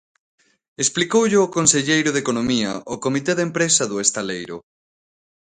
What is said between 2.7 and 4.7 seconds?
ao comité de empresa do estaleiro.